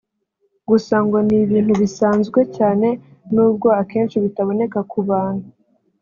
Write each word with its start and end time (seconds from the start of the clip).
gusa 0.69 0.95
ngo 1.05 1.17
ni 1.27 1.35
ibintu 1.45 1.73
bisanzwe 1.81 2.39
cyane 2.57 2.87
n’ubwo 3.33 3.67
akenshi 3.81 4.15
bitaboneka 4.23 4.79
ku 4.91 4.99
bantu 5.09 5.45